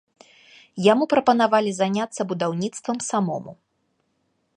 Яму 0.91 1.03
прапанавалі 1.11 1.71
заняцца 1.79 2.21
будаўніцтвам 2.31 2.97
самому. 3.09 3.51